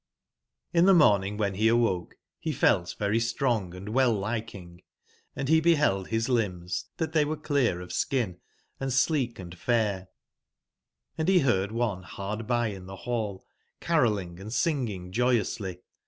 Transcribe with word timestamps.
|]V 0.73 0.81
the 0.83 0.95
morning 0.95 1.37
when 1.37 1.53
he 1.53 1.67
awoke 1.67 2.15
he 2.39 2.51
felt 2.51 2.95
very 2.97 3.19
strong 3.19 3.71
andwell/lihing;& 3.71 4.79
he 5.45 5.61
beheld 5.61 6.07
his 6.07 6.27
limbs 6.27 6.85
that 6.97 7.13
they 7.13 7.23
were 7.23 7.37
clear 7.37 7.79
of 7.81 7.93
skin 7.93 8.39
and 8.79 8.91
sleek 8.91 9.37
and 9.37 9.55
fair; 9.59 10.07
and 11.19 11.27
he 11.27 11.37
heard 11.41 11.71
one 11.71 12.01
hard 12.01 12.47
by 12.47 12.69
in 12.69 12.87
the 12.87 12.95
hall 13.05 13.45
carolling 13.79 14.39
and 14.39 14.53
singing 14.53 15.11
joyously. 15.11 15.81